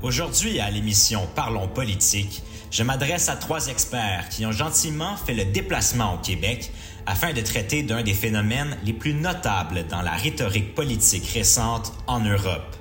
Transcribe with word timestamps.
Aujourd'hui, 0.00 0.60
à 0.60 0.70
l'émission 0.70 1.26
Parlons 1.34 1.66
politique, 1.66 2.44
je 2.70 2.84
m'adresse 2.84 3.28
à 3.28 3.34
trois 3.34 3.66
experts 3.66 4.28
qui 4.30 4.46
ont 4.46 4.52
gentiment 4.52 5.16
fait 5.16 5.34
le 5.34 5.44
déplacement 5.44 6.14
au 6.14 6.18
Québec 6.18 6.70
afin 7.04 7.32
de 7.32 7.40
traiter 7.40 7.82
d'un 7.82 8.04
des 8.04 8.14
phénomènes 8.14 8.76
les 8.84 8.92
plus 8.92 9.12
notables 9.12 9.86
dans 9.88 10.02
la 10.02 10.12
rhétorique 10.12 10.76
politique 10.76 11.26
récente 11.34 11.92
en 12.06 12.20
Europe. 12.20 12.76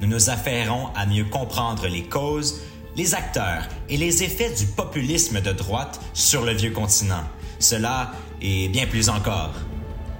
Nous 0.00 0.08
nous 0.08 0.28
affairons 0.28 0.88
à 0.96 1.06
mieux 1.06 1.26
comprendre 1.26 1.86
les 1.86 2.02
causes, 2.02 2.60
les 2.96 3.14
acteurs 3.14 3.68
et 3.88 3.96
les 3.96 4.24
effets 4.24 4.52
du 4.52 4.66
populisme 4.66 5.40
de 5.40 5.52
droite 5.52 6.00
sur 6.14 6.44
le 6.44 6.52
vieux 6.52 6.72
continent. 6.72 7.22
Cela 7.60 8.10
et 8.42 8.68
bien 8.68 8.88
plus 8.88 9.08
encore. 9.08 9.54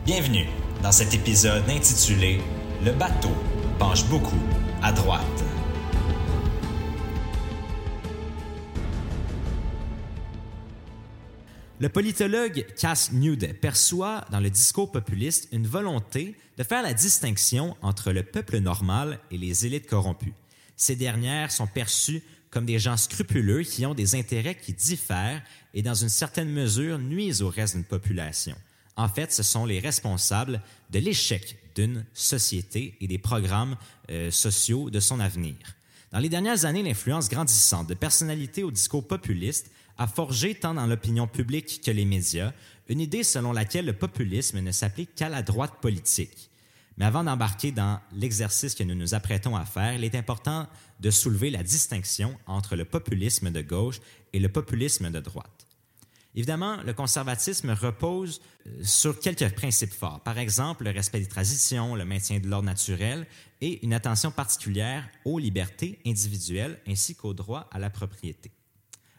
Bienvenue 0.04 0.46
dans 0.80 0.92
cet 0.92 1.12
épisode 1.12 1.68
intitulé 1.68 2.40
Le 2.84 2.92
bateau 2.92 3.32
penche 3.80 4.04
beaucoup 4.04 4.38
à 4.80 4.92
droite. 4.92 5.44
Le 11.78 11.90
politologue 11.90 12.64
Cass 12.78 13.12
Newd 13.12 13.60
perçoit 13.60 14.24
dans 14.30 14.40
le 14.40 14.48
discours 14.48 14.90
populiste 14.90 15.48
une 15.52 15.66
volonté 15.66 16.34
de 16.56 16.62
faire 16.62 16.82
la 16.82 16.94
distinction 16.94 17.76
entre 17.82 18.12
le 18.12 18.22
peuple 18.22 18.60
normal 18.60 19.20
et 19.30 19.36
les 19.36 19.66
élites 19.66 19.86
corrompues. 19.86 20.32
Ces 20.74 20.96
dernières 20.96 21.52
sont 21.52 21.66
perçues 21.66 22.22
comme 22.48 22.64
des 22.64 22.78
gens 22.78 22.96
scrupuleux 22.96 23.62
qui 23.62 23.84
ont 23.84 23.92
des 23.92 24.14
intérêts 24.14 24.54
qui 24.54 24.72
diffèrent 24.72 25.42
et 25.74 25.82
dans 25.82 25.92
une 25.92 26.08
certaine 26.08 26.48
mesure 26.48 26.98
nuisent 26.98 27.42
au 27.42 27.50
reste 27.50 27.74
d'une 27.74 27.84
population. 27.84 28.56
En 28.96 29.08
fait, 29.08 29.30
ce 29.30 29.42
sont 29.42 29.66
les 29.66 29.78
responsables 29.78 30.62
de 30.90 30.98
l'échec 30.98 31.58
d'une 31.74 32.06
société 32.14 32.96
et 33.02 33.06
des 33.06 33.18
programmes 33.18 33.76
euh, 34.10 34.30
sociaux 34.30 34.88
de 34.88 34.98
son 34.98 35.20
avenir. 35.20 35.56
Dans 36.10 36.20
les 36.20 36.30
dernières 36.30 36.64
années, 36.64 36.82
l'influence 36.82 37.28
grandissante 37.28 37.86
de 37.86 37.92
personnalités 37.92 38.62
au 38.62 38.70
discours 38.70 39.06
populiste 39.06 39.70
a 39.98 40.06
forgé 40.06 40.54
tant 40.54 40.74
dans 40.74 40.86
l'opinion 40.86 41.26
publique 41.26 41.80
que 41.84 41.90
les 41.90 42.04
médias 42.04 42.52
une 42.88 43.00
idée 43.00 43.24
selon 43.24 43.52
laquelle 43.52 43.86
le 43.86 43.92
populisme 43.92 44.60
ne 44.60 44.72
s'applique 44.72 45.14
qu'à 45.14 45.28
la 45.28 45.42
droite 45.42 45.80
politique. 45.80 46.50
Mais 46.96 47.04
avant 47.04 47.24
d'embarquer 47.24 47.72
dans 47.72 48.00
l'exercice 48.12 48.74
que 48.74 48.84
nous 48.84 48.94
nous 48.94 49.14
apprêtons 49.14 49.56
à 49.56 49.64
faire, 49.64 49.94
il 49.94 50.04
est 50.04 50.14
important 50.14 50.66
de 51.00 51.10
soulever 51.10 51.50
la 51.50 51.62
distinction 51.62 52.38
entre 52.46 52.74
le 52.74 52.84
populisme 52.84 53.50
de 53.50 53.60
gauche 53.60 54.00
et 54.32 54.38
le 54.38 54.48
populisme 54.48 55.10
de 55.10 55.20
droite. 55.20 55.66
Évidemment, 56.34 56.82
le 56.82 56.92
conservatisme 56.92 57.70
repose 57.70 58.42
euh, 58.66 58.70
sur 58.82 59.18
quelques 59.20 59.54
principes 59.54 59.92
forts. 59.92 60.20
Par 60.20 60.38
exemple, 60.38 60.84
le 60.84 60.90
respect 60.90 61.20
des 61.20 61.26
traditions, 61.26 61.94
le 61.94 62.04
maintien 62.04 62.40
de 62.40 62.46
l'ordre 62.46 62.66
naturel 62.66 63.26
et 63.62 63.82
une 63.84 63.94
attention 63.94 64.30
particulière 64.30 65.08
aux 65.24 65.38
libertés 65.38 65.98
individuelles 66.06 66.78
ainsi 66.86 67.14
qu'au 67.14 67.32
droit 67.32 67.68
à 67.72 67.78
la 67.78 67.88
propriété 67.88 68.50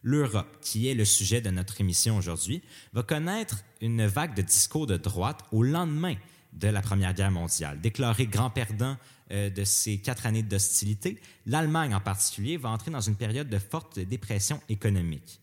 l'Europe, 0.03 0.58
qui 0.62 0.88
est 0.88 0.94
le 0.94 1.06
sujet 1.06 1.42
de 1.42 1.50
notre 1.50 1.81
émission 1.81 2.17
aujourd'hui, 2.17 2.62
va 2.94 3.03
connaître 3.03 3.64
une 3.81 4.06
vague 4.06 4.36
de 4.36 4.42
discours 4.42 4.88
de 4.88 4.98
droite 4.98 5.44
au 5.52 5.64
lendemain 5.64 6.16
de 6.54 6.67
la 6.67 6.81
Première 6.81 7.14
Guerre 7.14 7.31
mondiale. 7.31 7.80
Déclaré 7.81 8.26
grand 8.26 8.50
perdant 8.50 8.98
euh, 9.31 9.50
de 9.50 9.64
ces 9.64 9.98
quatre 9.98 10.26
années 10.26 10.44
d'hostilité, 10.44 11.20
l'Allemagne 11.45 11.94
en 11.94 12.00
particulier 12.00 12.58
va 12.58 12.70
entrer 12.70 12.92
dans 12.92 13.02
une 13.02 13.16
période 13.16 13.50
de 13.50 13.59
forte 13.59 14.00
dépression 14.00 14.62
économique. 14.70 15.39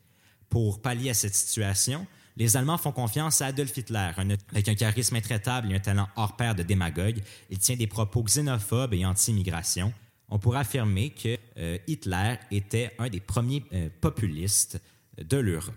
Pour 0.48 0.80
pallier 0.80 1.10
à 1.10 1.14
cette 1.14 1.34
situation, 1.34 2.06
les 2.36 2.56
Allemands 2.56 2.78
font 2.78 2.92
confiance 2.92 3.40
à 3.42 3.46
Adolf 3.46 3.76
Hitler, 3.76 4.10
avec 4.50 4.68
un 4.68 4.74
charisme 4.74 5.16
intraitable 5.16 5.70
et 5.70 5.76
un 5.76 5.80
talent 5.80 6.08
hors 6.16 6.36
pair 6.36 6.54
de 6.54 6.62
démagogue. 6.62 7.20
Il 7.50 7.58
tient 7.58 7.76
des 7.76 7.86
propos 7.86 8.22
xénophobes 8.22 8.94
et 8.94 9.06
anti-immigration 9.06 9.92
on 10.28 10.38
pourrait 10.38 10.60
affirmer 10.60 11.10
que 11.10 11.38
euh, 11.58 11.78
Hitler 11.86 12.36
était 12.50 12.92
un 12.98 13.08
des 13.08 13.20
premiers 13.20 13.64
euh, 13.72 13.88
populistes 14.00 14.80
de 15.18 15.36
l'Europe. 15.36 15.74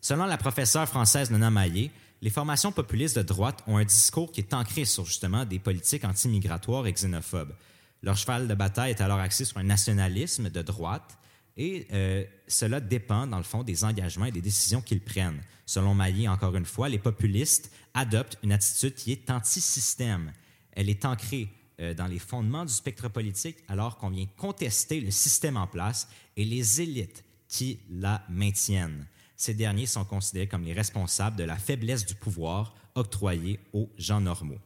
Selon 0.00 0.26
la 0.26 0.38
professeure 0.38 0.88
française 0.88 1.30
Nana 1.30 1.50
Maillet, 1.50 1.90
les 2.22 2.30
formations 2.30 2.72
populistes 2.72 3.18
de 3.18 3.22
droite 3.22 3.62
ont 3.66 3.76
un 3.76 3.84
discours 3.84 4.32
qui 4.32 4.40
est 4.40 4.54
ancré 4.54 4.84
sur 4.84 5.04
justement 5.04 5.44
des 5.44 5.58
politiques 5.58 6.04
anti-migratoires 6.04 6.86
et 6.86 6.92
xénophobes. 6.92 7.54
Leur 8.02 8.16
cheval 8.16 8.48
de 8.48 8.54
bataille 8.54 8.90
est 8.90 9.00
alors 9.00 9.18
axé 9.18 9.44
sur 9.44 9.58
un 9.58 9.64
nationalisme 9.64 10.48
de 10.48 10.62
droite 10.62 11.18
et 11.56 11.86
euh, 11.92 12.24
cela 12.46 12.80
dépend, 12.80 13.26
dans 13.26 13.38
le 13.38 13.42
fond, 13.42 13.62
des 13.62 13.84
engagements 13.84 14.26
et 14.26 14.32
des 14.32 14.42
décisions 14.42 14.82
qu'ils 14.82 15.00
prennent. 15.00 15.40
Selon 15.64 15.94
Maillet, 15.94 16.28
encore 16.28 16.54
une 16.54 16.66
fois, 16.66 16.88
les 16.88 16.98
populistes 16.98 17.72
adoptent 17.94 18.38
une 18.42 18.52
attitude 18.52 18.94
qui 18.94 19.12
est 19.12 19.30
anti-système. 19.30 20.32
Elle 20.72 20.90
est 20.90 21.04
ancrée 21.04 21.48
euh, 21.80 21.94
dans 21.94 22.06
les 22.06 22.18
fondements 22.18 22.64
du 22.64 22.72
spectre 22.72 23.08
politique 23.08 23.58
alors 23.68 23.98
qu'on 23.98 24.10
vient 24.10 24.26
contester 24.36 25.00
le 25.00 25.10
système 25.10 25.56
en 25.56 25.66
place 25.66 26.08
et 26.36 26.44
les 26.44 26.80
élites 26.80 27.22
qui 27.48 27.78
la 27.90 28.24
maintiennent. 28.30 29.06
Ces 29.36 29.52
derniers 29.54 29.86
sont 29.86 30.04
considérés 30.04 30.46
comme 30.46 30.64
les 30.64 30.72
responsables 30.72 31.36
de 31.36 31.44
la 31.44 31.56
faiblesse 31.56 32.06
du 32.06 32.14
pouvoir 32.14 32.74
octroyé 32.94 33.60
aux 33.72 33.90
gens 33.98 34.20
normaux. 34.20 34.58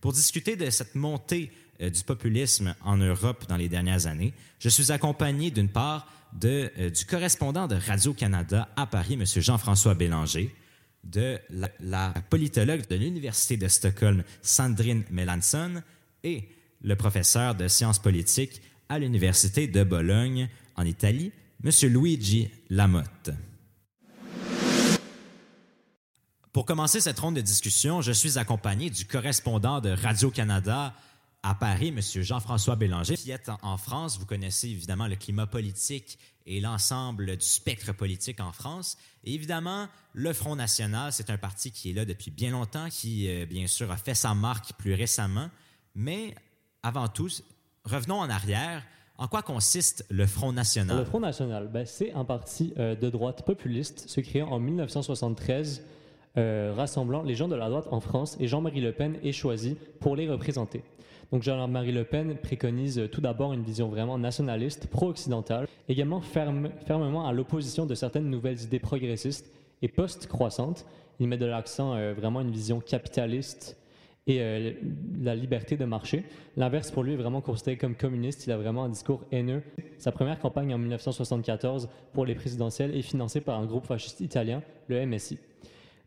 Pour 0.00 0.12
discuter 0.12 0.56
de 0.56 0.70
cette 0.70 0.94
montée 0.94 1.50
euh, 1.80 1.90
du 1.90 2.02
populisme 2.02 2.74
en 2.82 2.96
Europe 2.96 3.44
dans 3.48 3.56
les 3.56 3.68
dernières 3.68 4.06
années, 4.06 4.32
je 4.58 4.68
suis 4.68 4.90
accompagné 4.90 5.50
d'une 5.50 5.68
part 5.68 6.06
de, 6.32 6.72
euh, 6.78 6.90
du 6.90 7.04
correspondant 7.04 7.66
de 7.66 7.76
Radio-Canada 7.76 8.68
à 8.76 8.86
Paris, 8.86 9.14
M. 9.14 9.24
Jean-François 9.26 9.94
Bélanger, 9.94 10.54
de 11.04 11.38
la, 11.50 11.68
la 11.80 12.14
politologue 12.30 12.86
de 12.88 12.96
l'Université 12.96 13.56
de 13.56 13.68
Stockholm, 13.68 14.24
Sandrine 14.40 15.04
Melanson, 15.10 15.82
et 16.24 16.48
le 16.80 16.96
professeur 16.96 17.54
de 17.54 17.68
sciences 17.68 18.00
politiques 18.00 18.60
à 18.88 18.98
l'Université 18.98 19.68
de 19.68 19.84
Bologne, 19.84 20.48
en 20.74 20.84
Italie, 20.84 21.32
M. 21.62 21.70
Luigi 21.90 22.50
Lamotte. 22.68 23.30
Pour 26.52 26.66
commencer 26.66 27.00
cette 27.00 27.18
ronde 27.18 27.36
de 27.36 27.40
discussion, 27.40 28.00
je 28.00 28.12
suis 28.12 28.38
accompagné 28.38 28.90
du 28.90 29.04
correspondant 29.04 29.80
de 29.80 29.90
Radio-Canada 29.90 30.94
à 31.42 31.54
Paris, 31.54 31.88
M. 31.88 32.00
Jean-François 32.22 32.76
Bélanger, 32.76 33.16
qui 33.16 33.30
est 33.30 33.50
en 33.62 33.76
France. 33.76 34.18
Vous 34.18 34.26
connaissez 34.26 34.68
évidemment 34.68 35.06
le 35.06 35.16
climat 35.16 35.46
politique 35.46 36.18
et 36.46 36.60
l'ensemble 36.60 37.36
du 37.36 37.44
spectre 37.44 37.92
politique 37.92 38.40
en 38.40 38.52
France. 38.52 38.96
Et 39.24 39.34
évidemment, 39.34 39.88
le 40.12 40.32
Front 40.32 40.56
National, 40.56 41.12
c'est 41.12 41.30
un 41.30 41.38
parti 41.38 41.70
qui 41.70 41.90
est 41.90 41.94
là 41.94 42.04
depuis 42.04 42.30
bien 42.30 42.50
longtemps, 42.50 42.88
qui, 42.88 43.28
euh, 43.28 43.46
bien 43.46 43.66
sûr, 43.66 43.90
a 43.90 43.96
fait 43.96 44.14
sa 44.14 44.34
marque 44.34 44.74
plus 44.78 44.94
récemment. 44.94 45.50
Mais 45.94 46.34
avant 46.82 47.08
tout, 47.08 47.28
revenons 47.84 48.16
en 48.16 48.28
arrière. 48.28 48.82
En 49.16 49.28
quoi 49.28 49.42
consiste 49.42 50.04
le 50.10 50.26
Front 50.26 50.52
National? 50.52 50.98
Le 50.98 51.04
Front 51.04 51.20
National, 51.20 51.68
ben, 51.72 51.86
c'est 51.86 52.12
un 52.12 52.24
parti 52.24 52.74
euh, 52.78 52.96
de 52.96 53.10
droite 53.10 53.44
populiste 53.46 54.08
se 54.08 54.20
créant 54.20 54.48
en 54.48 54.58
1973, 54.58 55.84
euh, 56.36 56.72
rassemblant 56.76 57.22
les 57.22 57.36
gens 57.36 57.46
de 57.46 57.54
la 57.54 57.68
droite 57.68 57.86
en 57.92 58.00
France 58.00 58.36
et 58.40 58.48
Jean-Marie 58.48 58.80
Le 58.80 58.90
Pen 58.90 59.16
est 59.22 59.30
choisi 59.30 59.76
pour 60.00 60.16
les 60.16 60.28
représenter. 60.28 60.82
Donc 61.30 61.42
Jean-Marie 61.42 61.92
Le 61.92 62.04
Pen 62.04 62.36
préconise 62.36 63.08
tout 63.12 63.20
d'abord 63.20 63.52
une 63.52 63.62
vision 63.62 63.88
vraiment 63.88 64.18
nationaliste, 64.18 64.88
pro-occidentale, 64.88 65.68
également 65.88 66.20
fermement 66.20 67.28
à 67.28 67.32
l'opposition 67.32 67.86
de 67.86 67.94
certaines 67.94 68.28
nouvelles 68.28 68.62
idées 68.62 68.80
progressistes 68.80 69.50
et 69.82 69.88
post-croissantes. 69.88 70.86
Il 71.20 71.28
met 71.28 71.36
de 71.36 71.46
l'accent 71.46 71.94
euh, 71.94 72.14
vraiment 72.14 72.40
une 72.40 72.50
vision 72.50 72.80
capitaliste, 72.80 73.76
et 74.26 74.40
euh, 74.40 74.72
la 75.20 75.34
liberté 75.34 75.76
de 75.76 75.84
marché. 75.84 76.24
L'inverse 76.56 76.90
pour 76.90 77.02
lui 77.02 77.12
est 77.12 77.16
vraiment 77.16 77.40
considéré 77.40 77.76
comme 77.76 77.94
communiste. 77.94 78.46
Il 78.46 78.52
a 78.52 78.56
vraiment 78.56 78.84
un 78.84 78.88
discours 78.88 79.24
haineux. 79.32 79.62
Sa 79.98 80.12
première 80.12 80.38
campagne 80.38 80.74
en 80.74 80.78
1974 80.78 81.88
pour 82.12 82.24
les 82.24 82.34
présidentielles 82.34 82.96
est 82.96 83.02
financée 83.02 83.40
par 83.40 83.58
un 83.58 83.66
groupe 83.66 83.86
fasciste 83.86 84.20
italien, 84.20 84.62
le 84.88 85.04
MSI. 85.04 85.38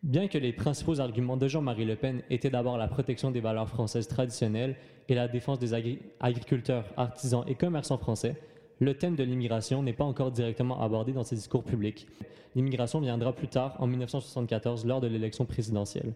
Bien 0.03 0.27
que 0.27 0.37
les 0.37 0.53
principaux 0.53 0.99
arguments 0.99 1.37
de 1.37 1.47
Jean-Marie 1.47 1.85
Le 1.85 1.95
Pen 1.95 2.21
étaient 2.29 2.49
d'abord 2.49 2.77
la 2.77 2.87
protection 2.87 3.31
des 3.31 3.39
valeurs 3.39 3.67
françaises 3.67 4.07
traditionnelles 4.07 4.75
et 5.09 5.15
la 5.15 5.27
défense 5.27 5.59
des 5.59 5.73
agriculteurs, 6.19 6.85
artisans 6.97 7.43
et 7.47 7.55
commerçants 7.55 7.97
français, 7.97 8.35
le 8.79 8.93
thème 8.93 9.15
de 9.15 9.23
l'immigration 9.23 9.81
n'est 9.81 9.93
pas 9.93 10.03
encore 10.03 10.31
directement 10.31 10.81
abordé 10.81 11.11
dans 11.11 11.23
ses 11.23 11.35
discours 11.35 11.63
publics. 11.63 12.07
L'immigration 12.55 12.99
viendra 12.99 13.33
plus 13.33 13.47
tard, 13.47 13.75
en 13.79 13.87
1974, 13.87 14.85
lors 14.85 15.01
de 15.01 15.07
l'élection 15.07 15.45
présidentielle. 15.45 16.13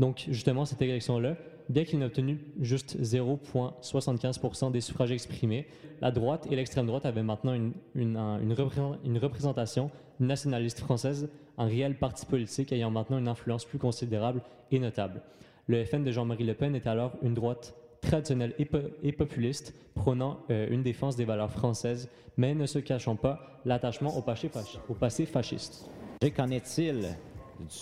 Donc, 0.00 0.24
justement, 0.30 0.64
cette 0.64 0.80
élection-là, 0.80 1.36
bien 1.68 1.84
qu'il 1.84 1.98
n'ait 1.98 2.06
obtenu 2.06 2.40
juste 2.58 2.98
0,75 3.02 4.72
des 4.72 4.80
suffrages 4.80 5.12
exprimés, 5.12 5.66
la 6.00 6.10
droite 6.10 6.46
et 6.50 6.56
l'extrême 6.56 6.86
droite 6.86 7.04
avaient 7.04 7.22
maintenant 7.22 7.52
une, 7.52 9.20
représentation 9.20 9.90
nationaliste 10.18 10.80
française, 10.80 11.28
un 11.58 11.66
réel 11.66 11.98
parti 11.98 12.24
politique 12.24 12.72
ayant 12.72 12.90
maintenant 12.90 13.18
une 13.18 13.28
influence 13.28 13.66
plus 13.66 13.78
considérable 13.78 14.40
et 14.70 14.78
notable. 14.78 15.20
Le 15.66 15.84
FN 15.84 16.02
de 16.02 16.12
Jean-Marie 16.12 16.44
Le 16.44 16.54
Pen 16.54 16.74
est 16.74 16.86
alors 16.86 17.12
une 17.20 17.34
droite 17.34 17.74
traditionnelle 18.00 18.54
et, 18.58 19.12
populiste, 19.12 19.74
prônant 19.94 20.38
euh, 20.48 20.66
une 20.70 20.82
défense 20.82 21.14
des 21.14 21.26
valeurs 21.26 21.52
françaises, 21.52 22.08
mais 22.38 22.54
ne 22.54 22.64
se 22.64 22.78
cachant 22.78 23.16
pas 23.16 23.60
l'attachement 23.66 24.16
au, 24.16 24.20
au 24.20 24.94
passé 24.94 25.26
fasciste. 25.26 25.90
Qu'en 26.34 26.48
est-il 26.48 27.18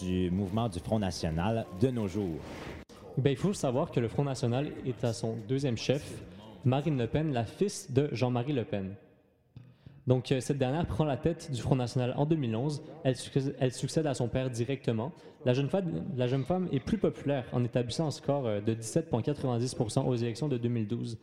du 0.00 0.30
mouvement 0.30 0.68
du 0.68 0.78
Front 0.78 0.98
National 0.98 1.66
de 1.80 1.88
nos 1.88 2.08
jours? 2.08 2.38
Bien, 3.16 3.32
il 3.32 3.38
faut 3.38 3.52
savoir 3.52 3.90
que 3.90 4.00
le 4.00 4.08
Front 4.08 4.24
National 4.24 4.70
est 4.86 5.04
à 5.04 5.12
son 5.12 5.36
deuxième 5.48 5.76
chef, 5.76 6.22
Marine 6.64 6.98
Le 6.98 7.06
Pen, 7.06 7.32
la 7.32 7.44
fils 7.44 7.90
de 7.90 8.08
Jean-Marie 8.12 8.52
Le 8.52 8.64
Pen. 8.64 8.94
Donc, 10.06 10.32
euh, 10.32 10.40
cette 10.40 10.56
dernière 10.56 10.86
prend 10.86 11.04
la 11.04 11.18
tête 11.18 11.50
du 11.52 11.60
Front 11.60 11.76
National 11.76 12.14
en 12.16 12.24
2011. 12.24 12.82
Elle, 13.04 13.16
succède, 13.16 14.06
à 14.06 14.14
son 14.14 14.28
père 14.28 14.50
directement. 14.50 15.12
La 15.44 15.52
jeune, 15.52 15.68
femme, 15.68 16.04
la 16.16 16.26
jeune 16.26 16.44
femme 16.44 16.66
est 16.72 16.80
plus 16.80 16.96
populaire 16.96 17.44
en 17.52 17.62
établissant 17.62 18.06
un 18.06 18.10
score 18.10 18.46
euh, 18.46 18.60
de 18.60 18.72
17,90% 18.74 20.06
aux 20.06 20.14
élections 20.14 20.48
de 20.48 20.56
2012. 20.56 21.18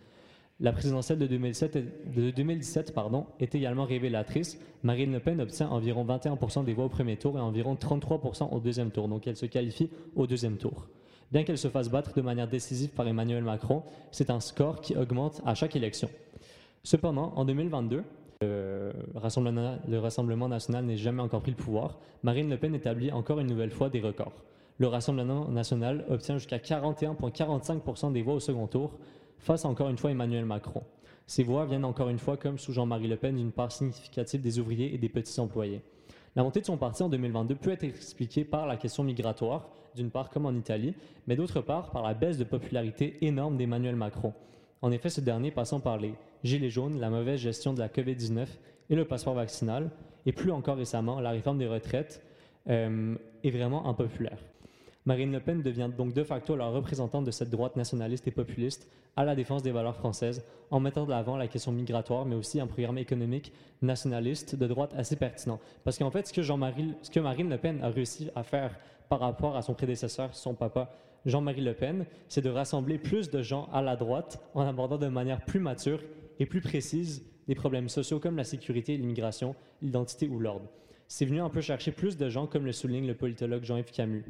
La 0.61 0.71
présidentielle 0.71 1.19
de 1.19 1.27
2007, 1.27 2.13
de 2.15 2.31
2017 2.31 2.93
pardon, 2.93 3.25
est 3.41 3.55
également 3.55 3.83
révélatrice. 3.83 4.57
Marine 4.83 5.11
Le 5.11 5.19
Pen 5.19 5.41
obtient 5.41 5.67
environ 5.67 6.05
21% 6.05 6.63
des 6.63 6.73
voix 6.73 6.85
au 6.85 6.89
premier 6.89 7.17
tour 7.17 7.37
et 7.37 7.41
environ 7.41 7.75
33% 7.75 8.53
au 8.53 8.59
deuxième 8.61 8.89
tour. 8.89 9.09
Donc, 9.09 9.27
elle 9.27 9.35
se 9.35 9.45
qualifie 9.45 9.89
au 10.15 10.27
deuxième 10.27 10.55
tour. 10.55 10.87
Bien 11.31 11.43
qu'elle 11.43 11.57
se 11.57 11.67
fasse 11.67 11.89
battre 11.89 12.13
de 12.13 12.21
manière 12.21 12.47
décisive 12.47 12.91
par 12.91 13.05
Emmanuel 13.05 13.43
Macron, 13.43 13.83
c'est 14.11 14.29
un 14.29 14.39
score 14.39 14.79
qui 14.79 14.95
augmente 14.95 15.41
à 15.45 15.55
chaque 15.55 15.75
élection. 15.75 16.09
Cependant, 16.83 17.33
en 17.35 17.43
2022, 17.43 18.03
le 18.41 18.93
Rassemblement, 19.15 19.77
le 19.89 19.99
Rassemblement 19.99 20.47
national 20.47 20.85
n'est 20.85 20.97
jamais 20.97 21.21
encore 21.21 21.41
pris 21.41 21.51
le 21.51 21.57
pouvoir, 21.57 21.99
Marine 22.23 22.49
Le 22.49 22.57
Pen 22.57 22.75
établit 22.75 23.11
encore 23.11 23.39
une 23.39 23.47
nouvelle 23.47 23.71
fois 23.71 23.89
des 23.89 23.99
records. 23.99 24.43
Le 24.77 24.87
Rassemblement 24.87 25.49
national 25.49 26.05
obtient 26.09 26.37
jusqu'à 26.37 26.57
41,45% 26.57 28.13
des 28.13 28.21
voix 28.21 28.35
au 28.35 28.39
second 28.39 28.67
tour, 28.67 28.97
face 29.39 29.65
encore 29.65 29.89
une 29.89 29.97
fois 29.97 30.11
Emmanuel 30.11 30.45
Macron. 30.45 30.83
Ces 31.27 31.43
voix 31.43 31.65
viennent 31.65 31.85
encore 31.85 32.09
une 32.09 32.19
fois, 32.19 32.37
comme 32.37 32.59
sous 32.59 32.71
Jean-Marie 32.71 33.07
Le 33.07 33.17
Pen, 33.17 33.35
d'une 33.35 33.51
part 33.51 33.71
significative 33.71 34.41
des 34.41 34.59
ouvriers 34.59 34.93
et 34.93 34.97
des 34.97 35.09
petits 35.09 35.39
employés. 35.39 35.81
La 36.35 36.43
montée 36.43 36.59
de 36.59 36.65
son 36.65 36.77
parti 36.77 37.01
en 37.01 37.09
2022 37.09 37.55
peut 37.55 37.71
être 37.71 37.83
expliquée 37.83 38.43
par 38.43 38.67
la 38.67 38.77
question 38.77 39.03
migratoire, 39.03 39.69
d'une 39.95 40.11
part 40.11 40.29
comme 40.29 40.45
en 40.45 40.53
Italie, 40.53 40.93
mais 41.27 41.35
d'autre 41.35 41.61
part 41.61 41.91
par 41.91 42.03
la 42.03 42.13
baisse 42.13 42.37
de 42.37 42.43
popularité 42.43 43.17
énorme 43.25 43.57
d'Emmanuel 43.57 43.95
Macron. 43.95 44.33
En 44.81 44.91
effet, 44.91 45.09
ce 45.09 45.21
dernier 45.21 45.51
passant 45.51 45.79
par 45.79 45.97
les 45.97 46.13
gilets 46.43 46.69
jaunes, 46.69 46.99
la 46.99 47.09
mauvaise 47.09 47.39
gestion 47.39 47.73
de 47.73 47.79
la 47.79 47.87
COVID-19 47.87 48.45
et 48.89 48.95
le 48.95 49.05
passeport 49.05 49.33
vaccinal, 49.33 49.89
et 50.25 50.31
plus 50.31 50.51
encore 50.51 50.77
récemment, 50.77 51.21
la 51.21 51.31
réforme 51.31 51.57
des 51.57 51.67
retraites, 51.67 52.21
euh, 52.67 53.15
est 53.43 53.51
vraiment 53.51 53.87
impopulaire. 53.87 54.39
Marine 55.07 55.31
Le 55.31 55.39
Pen 55.39 55.61
devient 55.61 55.89
donc 55.95 56.13
de 56.13 56.23
facto 56.23 56.55
la 56.55 56.65
représentante 56.65 57.25
de 57.25 57.31
cette 57.31 57.51
droite 57.51 57.75
nationaliste 57.75 58.27
et 58.27 58.31
populiste 58.31 58.89
à 59.15 59.23
la 59.23 59.35
défense 59.35 59.61
des 59.61 59.71
valeurs 59.71 59.95
françaises, 59.95 60.43
en 60.71 60.79
mettant 60.79 61.05
de 61.05 61.11
l'avant 61.11 61.37
la 61.37 61.47
question 61.47 61.71
migratoire, 61.71 62.25
mais 62.25 62.35
aussi 62.35 62.59
un 62.59 62.65
programme 62.65 62.97
économique 62.97 63.53
nationaliste 63.83 64.55
de 64.55 64.65
droite 64.65 64.95
assez 64.97 65.15
pertinent. 65.15 65.59
Parce 65.83 65.99
qu'en 65.99 66.09
fait, 66.09 66.27
ce 66.27 66.33
que, 66.33 66.41
Jean 66.41 66.57
-Marie, 66.57 66.95
ce 67.03 67.11
que 67.11 67.19
Marine 67.19 67.49
Le 67.49 67.57
Pen 67.57 67.83
a 67.83 67.89
réussi 67.89 68.31
à 68.35 68.41
faire 68.41 68.79
par 69.07 69.19
rapport 69.19 69.55
à 69.55 69.61
son 69.61 69.75
prédécesseur, 69.75 70.33
son 70.33 70.55
papa, 70.55 70.91
Jean-Marie 71.25 71.61
Le 71.61 71.73
Pen, 71.73 72.05
c'est 72.27 72.41
de 72.41 72.49
rassembler 72.49 72.97
plus 72.97 73.29
de 73.29 73.43
gens 73.43 73.69
à 73.71 73.83
la 73.83 73.95
droite 73.95 74.41
en 74.55 74.61
abordant 74.61 74.97
de 74.97 75.07
manière 75.07 75.45
plus 75.45 75.59
mature 75.59 76.01
et 76.39 76.47
plus 76.47 76.61
précise 76.61 77.23
des 77.47 77.55
problèmes 77.55 77.89
sociaux 77.89 78.19
comme 78.19 78.37
la 78.37 78.43
sécurité, 78.43 78.97
l'immigration, 78.97 79.55
l'identité 79.81 80.27
ou 80.27 80.39
l'ordre. 80.39 80.67
C'est 81.07 81.25
venu 81.25 81.39
un 81.39 81.49
peu 81.49 81.61
chercher 81.61 81.91
plus 81.91 82.17
de 82.17 82.29
gens, 82.29 82.47
comme 82.47 82.65
le 82.65 82.71
souligne 82.71 83.05
le 83.05 83.13
politologue 83.13 83.63
Jean-Yves 83.63 83.91
Camus. 83.91 84.25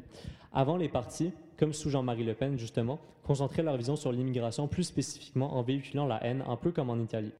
Avant, 0.52 0.76
les 0.76 0.88
partis, 0.88 1.32
comme 1.58 1.72
sous 1.72 1.88
Jean-Marie 1.88 2.24
Le 2.24 2.34
Pen 2.34 2.58
justement, 2.58 3.00
concentraient 3.24 3.62
leur 3.62 3.76
vision 3.76 3.96
sur 3.96 4.12
l'immigration 4.12 4.68
plus 4.68 4.84
spécifiquement 4.84 5.56
en 5.56 5.62
véhiculant 5.62 6.06
la 6.06 6.22
haine, 6.24 6.44
un 6.46 6.56
peu 6.56 6.72
comme 6.72 6.90
en 6.90 6.98
Italie. 6.98 7.32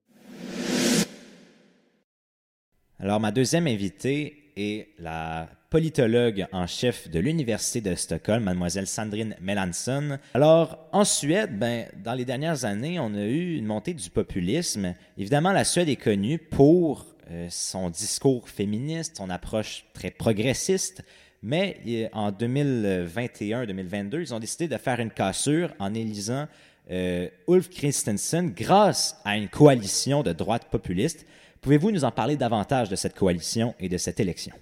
Alors, 2.99 3.21
ma 3.21 3.31
deuxième 3.31 3.67
invitée 3.67 4.53
est 4.57 4.89
la 4.99 5.51
politologue 5.69 6.47
en 6.53 6.67
chef 6.67 7.11
de 7.11 7.21
l'Université 7.21 7.83
de 7.83 7.95
Stockholm, 7.95 8.45
mademoiselle 8.45 8.87
Sandrine 8.87 9.37
Melanson. 9.43 10.19
Alors, 10.33 10.79
en 10.93 11.05
Suède, 11.05 11.59
ben, 11.59 11.87
dans 12.03 12.15
les 12.15 12.25
dernières 12.25 12.65
années, 12.65 12.99
on 12.99 13.13
a 13.15 13.25
eu 13.25 13.57
une 13.57 13.67
montée 13.67 13.93
du 13.93 14.09
populisme. 14.09 14.95
Évidemment, 15.19 15.53
la 15.53 15.65
Suède 15.65 15.91
est 15.91 15.97
connue 15.97 16.39
pour 16.39 17.16
euh, 17.31 17.49
son 17.51 17.91
discours 17.91 18.49
féministe, 18.49 19.17
son 19.17 19.31
approche 19.31 19.85
très 19.93 20.11
progressiste, 20.11 21.03
mais 21.43 22.11
en 22.13 22.31
2021-2022, 22.31 24.21
ils 24.21 24.35
ont 24.35 24.39
décidé 24.39 24.69
de 24.69 24.77
faire 24.77 25.01
une 25.01 25.11
cassure 25.11 25.73
en 25.79 25.95
élisant 25.95 26.47
euh, 26.91 27.29
Ulf 27.49 27.69
Christensen 27.71 28.53
grâce 28.57 29.21
à 29.25 29.37
une 29.37 29.49
coalition 29.49 30.23
de 30.23 30.33
droite 30.33 30.67
populiste. 30.71 31.27
Pouvez-vous 31.61 31.91
nous 31.91 32.05
en 32.05 32.13
parler 32.13 32.37
davantage 32.37 32.89
de 32.89 32.97
cette 32.97 33.15
coalition 33.15 33.75
et 33.81 33.89
de 33.89 33.97
cette 33.97 34.21
élection? 34.21 34.55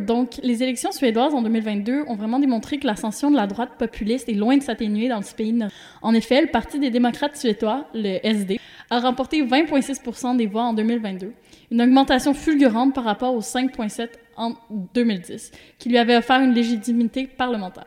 Donc, 0.00 0.40
les 0.42 0.62
élections 0.62 0.92
suédoises 0.92 1.34
en 1.34 1.42
2022 1.42 2.04
ont 2.08 2.16
vraiment 2.16 2.38
démontré 2.38 2.78
que 2.78 2.86
l'ascension 2.86 3.30
de 3.30 3.36
la 3.36 3.46
droite 3.46 3.70
populiste 3.78 4.28
est 4.28 4.34
loin 4.34 4.56
de 4.56 4.62
s'atténuer 4.62 5.08
dans 5.08 5.22
ce 5.22 5.34
pays. 5.34 5.56
En 6.02 6.14
effet, 6.14 6.42
le 6.42 6.48
Parti 6.48 6.78
des 6.78 6.90
démocrates 6.90 7.36
suédois, 7.36 7.86
le 7.94 8.18
SD, 8.26 8.60
a 8.90 9.00
remporté 9.00 9.42
20,6 9.42 10.36
des 10.36 10.46
voix 10.46 10.62
en 10.62 10.72
2022, 10.72 11.32
une 11.70 11.82
augmentation 11.82 12.34
fulgurante 12.34 12.94
par 12.94 13.04
rapport 13.04 13.34
aux 13.34 13.40
5,7 13.40 14.08
en 14.36 14.54
2010, 14.94 15.50
qui 15.78 15.88
lui 15.88 15.98
avait 15.98 16.16
offert 16.16 16.40
une 16.40 16.54
légitimité 16.54 17.26
parlementaire. 17.26 17.86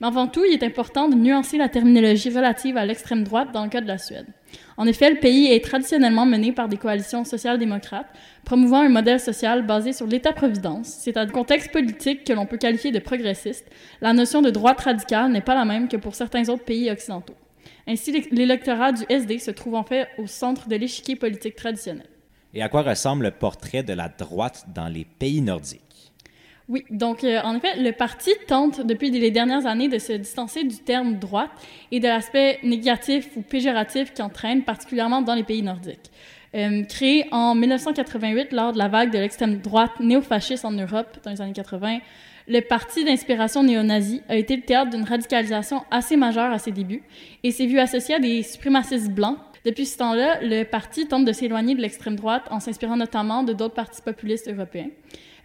Mais 0.00 0.06
avant 0.06 0.26
tout, 0.26 0.44
il 0.44 0.52
est 0.52 0.62
important 0.62 1.08
de 1.08 1.14
nuancer 1.14 1.56
la 1.58 1.68
terminologie 1.68 2.30
relative 2.30 2.76
à 2.76 2.86
l'extrême 2.86 3.24
droite 3.24 3.52
dans 3.52 3.64
le 3.64 3.70
cas 3.70 3.80
de 3.80 3.86
la 3.88 3.98
Suède. 3.98 4.26
En 4.76 4.86
effet, 4.86 5.10
le 5.10 5.18
pays 5.18 5.52
est 5.52 5.64
traditionnellement 5.64 6.24
mené 6.24 6.52
par 6.52 6.68
des 6.68 6.76
coalitions 6.76 7.24
social-démocrates, 7.24 8.08
promouvant 8.44 8.80
un 8.80 8.88
modèle 8.88 9.20
social 9.20 9.66
basé 9.66 9.92
sur 9.92 10.06
l'État-providence. 10.06 10.86
C'est 10.86 11.16
un 11.16 11.26
contexte 11.26 11.70
politique 11.72 12.24
que 12.24 12.32
l'on 12.32 12.46
peut 12.46 12.56
qualifier 12.56 12.92
de 12.92 12.98
progressiste. 12.98 13.66
La 14.00 14.12
notion 14.12 14.40
de 14.40 14.50
droite 14.50 14.80
radicale 14.80 15.30
n'est 15.30 15.40
pas 15.40 15.54
la 15.54 15.64
même 15.64 15.88
que 15.88 15.96
pour 15.96 16.14
certains 16.14 16.48
autres 16.48 16.64
pays 16.64 16.90
occidentaux. 16.90 17.34
Ainsi, 17.86 18.26
l'électorat 18.30 18.92
du 18.92 19.04
SD 19.08 19.38
se 19.38 19.50
trouve 19.50 19.74
en 19.74 19.84
fait 19.84 20.08
au 20.18 20.26
centre 20.26 20.68
de 20.68 20.76
l'échiquier 20.76 21.16
politique 21.16 21.56
traditionnel. 21.56 22.06
Et 22.54 22.62
à 22.62 22.68
quoi 22.68 22.82
ressemble 22.82 23.24
le 23.24 23.30
portrait 23.30 23.82
de 23.82 23.92
la 23.92 24.08
droite 24.08 24.66
dans 24.74 24.88
les 24.88 25.04
pays 25.04 25.40
nordiques? 25.40 25.82
Oui, 26.68 26.84
donc 26.90 27.24
euh, 27.24 27.40
en 27.44 27.56
effet, 27.56 27.80
le 27.80 27.92
parti 27.92 28.30
tente 28.46 28.86
depuis 28.86 29.10
les 29.10 29.30
dernières 29.30 29.64
années 29.64 29.88
de 29.88 29.98
se 29.98 30.12
distancer 30.12 30.64
du 30.64 30.76
terme 30.76 31.18
droite 31.18 31.50
et 31.90 31.98
de 31.98 32.06
l'aspect 32.06 32.58
négatif 32.62 33.30
ou 33.36 33.40
péjoratif 33.40 34.12
qui 34.12 34.20
entraîne, 34.20 34.62
particulièrement 34.64 35.22
dans 35.22 35.34
les 35.34 35.44
pays 35.44 35.62
nordiques. 35.62 36.10
Euh, 36.54 36.82
créé 36.84 37.26
en 37.30 37.54
1988 37.54 38.52
lors 38.52 38.72
de 38.72 38.78
la 38.78 38.88
vague 38.88 39.12
de 39.12 39.18
l'extrême 39.18 39.58
droite 39.58 40.00
néofasciste 40.00 40.64
en 40.64 40.70
Europe 40.70 41.18
dans 41.22 41.30
les 41.30 41.40
années 41.42 41.52
80, 41.52 41.98
le 42.48 42.60
parti 42.60 43.04
d'inspiration 43.04 43.62
néo-nazi 43.62 44.22
a 44.30 44.36
été 44.36 44.56
le 44.56 44.62
théâtre 44.62 44.90
d'une 44.90 45.04
radicalisation 45.04 45.84
assez 45.90 46.16
majeure 46.16 46.50
à 46.50 46.58
ses 46.58 46.72
débuts 46.72 47.02
et 47.42 47.50
s'est 47.50 47.66
vu 47.66 47.78
associé 47.78 48.14
à 48.14 48.18
des 48.18 48.42
suprémacistes 48.42 49.10
blancs. 49.10 49.36
Depuis 49.66 49.84
ce 49.84 49.98
temps-là, 49.98 50.38
le 50.40 50.64
parti 50.64 51.06
tente 51.06 51.26
de 51.26 51.32
s'éloigner 51.32 51.74
de 51.74 51.82
l'extrême 51.82 52.16
droite 52.16 52.44
en 52.50 52.60
s'inspirant 52.60 52.96
notamment 52.96 53.42
de 53.42 53.52
d'autres 53.52 53.74
partis 53.74 54.00
populistes 54.00 54.48
européens. 54.48 54.88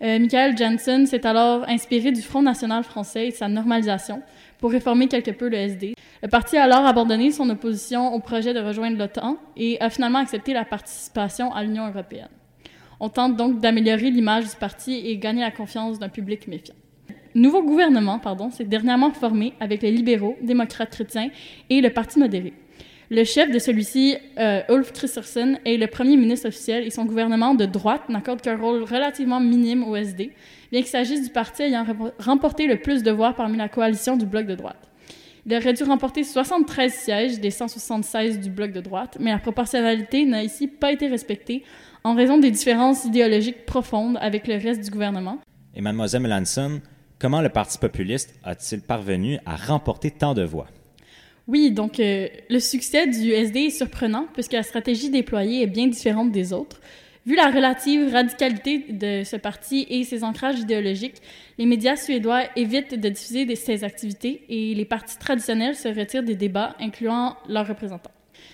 Euh, 0.01 0.19
Michael 0.19 0.57
Jensen 0.57 1.05
s'est 1.05 1.25
alors 1.25 1.67
inspiré 1.67 2.13
du 2.13 2.21
Front 2.21 2.41
national 2.41 2.85
français 2.85 3.27
et 3.27 3.31
de 3.31 3.35
sa 3.35 3.49
normalisation 3.49 4.21
pour 4.59 4.71
réformer 4.71 5.09
quelque 5.09 5.31
peu 5.31 5.49
le 5.49 5.57
SD. 5.57 5.95
Le 6.23 6.29
parti 6.29 6.55
a 6.55 6.63
alors 6.63 6.85
abandonné 6.85 7.31
son 7.31 7.49
opposition 7.49 8.13
au 8.13 8.19
projet 8.21 8.53
de 8.53 8.59
rejoindre 8.61 8.97
l'OTAN 8.97 9.35
et 9.57 9.77
a 9.81 9.89
finalement 9.89 10.19
accepté 10.19 10.53
la 10.53 10.63
participation 10.63 11.53
à 11.53 11.63
l'Union 11.63 11.85
européenne. 11.85 12.29
On 13.01 13.09
tente 13.09 13.35
donc 13.35 13.59
d'améliorer 13.59 14.09
l'image 14.09 14.45
du 14.45 14.55
parti 14.55 14.93
et 14.93 15.17
gagner 15.17 15.41
la 15.41 15.51
confiance 15.51 15.99
d'un 15.99 16.07
public 16.07 16.47
méfiant. 16.47 16.75
Nouveau 17.35 17.61
gouvernement, 17.61 18.19
pardon, 18.19 18.51
s'est 18.51 18.63
dernièrement 18.63 19.11
formé 19.11 19.53
avec 19.59 19.81
les 19.81 19.91
libéraux, 19.91 20.37
démocrates 20.41 20.91
chrétiens 20.91 21.29
et 21.69 21.81
le 21.81 21.89
Parti 21.89 22.19
modéré. 22.19 22.53
Le 23.09 23.25
chef 23.25 23.51
de 23.51 23.59
celui-ci, 23.59 24.15
euh, 24.39 24.61
Ulf 24.69 24.93
Kristersson, 24.93 25.57
est 25.65 25.75
le 25.75 25.87
premier 25.87 26.15
ministre 26.15 26.47
officiel 26.47 26.85
et 26.85 26.89
son 26.89 27.03
gouvernement 27.03 27.53
de 27.53 27.65
droite 27.65 28.07
n'accorde 28.07 28.39
qu'un 28.39 28.55
rôle 28.55 28.83
relativement 28.83 29.41
minime 29.41 29.83
au 29.83 29.97
SD, 29.97 30.31
bien 30.71 30.79
qu'il 30.79 30.89
s'agisse 30.89 31.21
du 31.21 31.31
parti 31.31 31.63
ayant 31.63 31.85
remporté 32.19 32.65
le 32.65 32.77
plus 32.77 33.03
de 33.03 33.11
voix 33.11 33.33
parmi 33.33 33.57
la 33.57 33.67
coalition 33.67 34.15
du 34.15 34.25
bloc 34.25 34.45
de 34.45 34.55
droite. 34.55 34.89
Il 35.45 35.53
aurait 35.53 35.73
dû 35.73 35.83
remporter 35.83 36.23
73 36.23 36.93
sièges 36.93 37.39
des 37.41 37.51
176 37.51 38.39
du 38.39 38.49
bloc 38.49 38.71
de 38.71 38.79
droite, 38.79 39.17
mais 39.19 39.31
la 39.31 39.39
proportionnalité 39.39 40.25
n'a 40.25 40.41
ici 40.41 40.67
pas 40.67 40.93
été 40.93 41.07
respectée 41.07 41.63
en 42.05 42.15
raison 42.15 42.37
des 42.37 42.49
différences 42.49 43.03
idéologiques 43.03 43.65
profondes 43.65 44.17
avec 44.21 44.47
le 44.47 44.55
reste 44.55 44.81
du 44.81 44.89
gouvernement. 44.89 45.39
Et 45.75 45.81
mademoiselle 45.81 46.21
Melanson, 46.21 46.79
comment 47.19 47.41
le 47.41 47.49
Parti 47.49 47.77
populiste 47.77 48.35
a-t-il 48.45 48.81
parvenu 48.81 49.37
à 49.45 49.57
remporter 49.57 50.11
tant 50.11 50.33
de 50.33 50.43
voix? 50.43 50.67
Oui, 51.47 51.71
donc 51.71 51.99
euh, 51.99 52.27
le 52.49 52.59
succès 52.59 53.07
du 53.07 53.31
SD 53.31 53.63
est 53.63 53.69
surprenant 53.69 54.27
puisque 54.33 54.53
la 54.53 54.63
stratégie 54.63 55.09
déployée 55.09 55.63
est 55.63 55.67
bien 55.67 55.87
différente 55.87 56.31
des 56.31 56.53
autres. 56.53 56.79
Vu 57.25 57.35
la 57.35 57.49
relative 57.49 58.11
radicalité 58.11 58.79
de 58.89 59.23
ce 59.23 59.37
parti 59.37 59.87
et 59.89 60.03
ses 60.03 60.23
ancrages 60.25 60.59
idéologiques, 60.59 61.21
les 61.57 61.65
médias 61.65 61.95
suédois 61.95 62.43
évitent 62.57 62.99
de 62.99 63.09
diffuser 63.09 63.55
ses 63.55 63.85
activités 63.85 64.43
et 64.49 64.75
les 64.75 64.83
partis 64.83 65.17
traditionnels 65.17 65.75
se 65.75 65.87
retirent 65.87 66.23
des 66.23 66.35
débats, 66.35 66.75
incluant 66.81 67.37
leurs 67.47 67.67
représentants. 67.67 68.11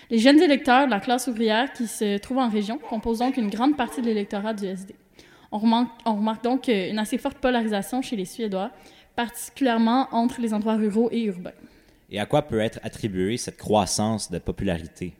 Les 0.08 0.18
jeunes 0.18 0.40
électeurs 0.40 0.86
de 0.86 0.90
la 0.90 1.00
classe 1.00 1.26
ouvrière 1.26 1.72
qui 1.72 1.88
se 1.88 2.18
trouvent 2.18 2.38
en 2.38 2.48
région 2.48 2.78
composent 2.78 3.18
donc 3.18 3.36
une 3.36 3.50
grande 3.50 3.76
partie 3.76 4.02
de 4.02 4.06
l'électorat 4.06 4.54
du 4.54 4.66
SD. 4.66 4.94
On 5.50 5.58
remarque, 5.58 5.90
on 6.04 6.14
remarque 6.14 6.44
donc 6.44 6.68
une 6.68 6.98
assez 7.00 7.18
forte 7.18 7.38
polarisation 7.38 8.02
chez 8.02 8.14
les 8.14 8.24
Suédois, 8.24 8.70
particulièrement 9.16 10.06
entre 10.12 10.40
les 10.40 10.54
endroits 10.54 10.76
ruraux 10.76 11.08
et 11.10 11.22
urbains 11.24 11.50
et 12.10 12.18
à 12.18 12.26
quoi 12.26 12.42
peut 12.42 12.60
être 12.60 12.80
attribuée 12.82 13.36
cette 13.36 13.56
croissance 13.56 14.30
de 14.30 14.38
popularité? 14.38 15.14